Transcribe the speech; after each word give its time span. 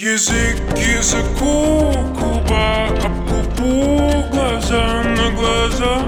Язык 0.00 0.56
к 0.70 0.78
языку, 0.78 1.90
губа 2.14 2.86
об 3.04 4.30
глаза 4.30 5.02
на 5.02 5.30
глаза, 5.32 6.04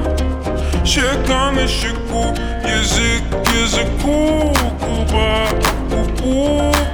щека 0.86 1.50
на 1.50 1.66
щеку. 1.66 2.32
Язык 2.64 3.24
к 3.44 3.48
языку, 3.52 4.54
губа 4.80 5.48
об 5.90 6.20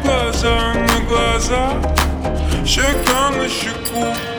глаза 0.07 0.73
на 0.73 1.01
глаза, 1.07 1.75
щека 2.65 3.31
на 3.37 3.47
щеку. 3.47 4.36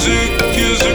music 0.00 0.56
is 0.56 0.89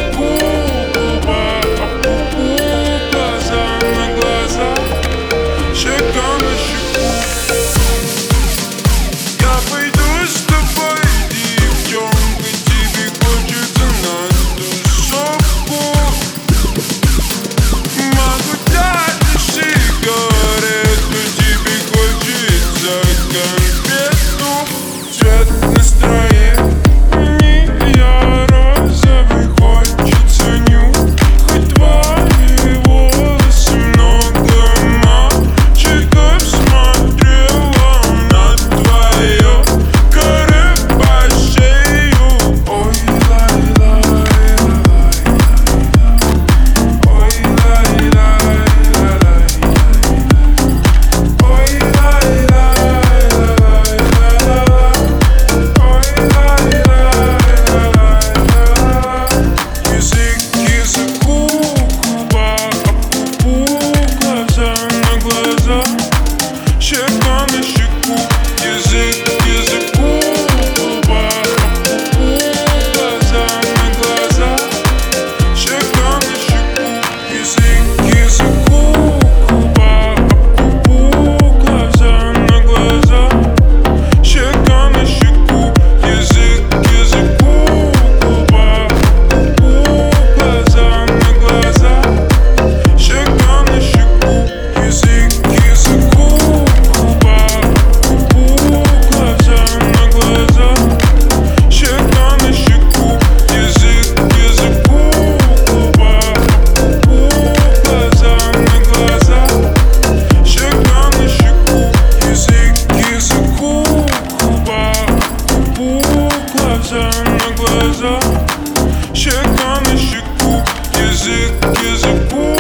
Yazık 121.01 121.85
yazık 121.85 122.31
bu 122.31 122.54